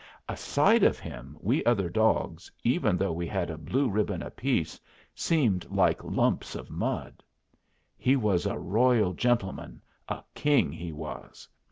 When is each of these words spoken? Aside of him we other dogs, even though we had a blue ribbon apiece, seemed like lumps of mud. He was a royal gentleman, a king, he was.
Aside 0.27 0.81
of 0.81 0.97
him 0.97 1.37
we 1.39 1.63
other 1.63 1.87
dogs, 1.87 2.51
even 2.63 2.97
though 2.97 3.11
we 3.11 3.27
had 3.27 3.51
a 3.51 3.57
blue 3.59 3.87
ribbon 3.87 4.23
apiece, 4.23 4.79
seemed 5.13 5.69
like 5.69 6.03
lumps 6.03 6.55
of 6.55 6.71
mud. 6.71 7.21
He 7.99 8.15
was 8.15 8.47
a 8.47 8.57
royal 8.57 9.13
gentleman, 9.13 9.79
a 10.09 10.23
king, 10.33 10.71
he 10.71 10.91
was. 10.91 11.47